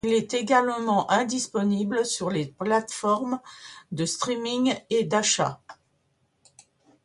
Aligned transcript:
Il 0.03 0.13
est 0.13 0.33
également 0.33 1.11
indisponible 1.11 2.07
sur 2.07 2.31
les 2.31 2.47
plateformes 2.47 3.39
de 3.91 4.05
streaming 4.07 4.73
et 4.89 5.03
d'achat. 5.03 5.61